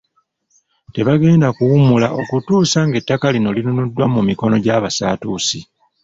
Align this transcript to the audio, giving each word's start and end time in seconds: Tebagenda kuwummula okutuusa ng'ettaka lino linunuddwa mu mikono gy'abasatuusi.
Tebagenda 0.93 1.47
kuwummula 1.57 2.07
okutuusa 2.21 2.79
ng'ettaka 2.87 3.27
lino 3.35 3.49
linunuddwa 3.57 4.05
mu 4.13 4.21
mikono 4.29 4.55
gy'abasatuusi. 4.63 5.59